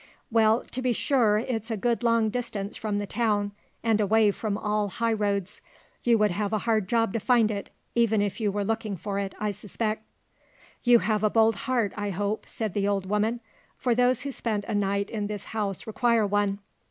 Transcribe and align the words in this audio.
"Well, 0.31 0.61
to 0.63 0.81
be 0.81 0.93
sure 0.93 1.37
it's 1.37 1.69
a 1.69 1.77
good 1.77 2.01
long 2.01 2.29
distance 2.29 2.75
from 2.75 2.97
the 2.97 3.05
town, 3.05 3.51
and 3.83 4.01
away 4.01 4.31
from 4.31 4.57
all 4.57 4.87
high 4.89 5.13
roads. 5.13 5.61
You 6.01 6.17
would 6.17 6.31
have 6.31 6.51
a 6.51 6.57
hard 6.65 6.87
job 6.89 7.13
to 7.13 7.19
find 7.19 7.51
it, 7.51 7.69
even 7.93 8.19
if 8.19 8.41
you 8.41 8.51
were 8.51 8.65
looking 8.65 8.97
for 8.97 9.19
it, 9.19 9.35
I 9.39 9.51
suspect." 9.51 10.03
"You 10.81 10.97
have 10.97 11.23
a 11.23 11.29
bold 11.29 11.55
heart, 11.69 11.93
I 11.95 12.09
hope," 12.09 12.45
said 12.49 12.73
the 12.73 12.87
old 12.87 13.05
woman, 13.05 13.41
"for 13.77 13.93
those 13.93 14.23
who 14.23 14.31
spend 14.31 14.65
a 14.67 14.73
night 14.73 15.11
in 15.11 15.27
this 15.27 15.45
house 15.53 15.85
require 15.85 16.25
one." 16.25 16.57